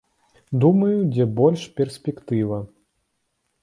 [0.63, 2.57] Думаю, дзе больш перспектыва.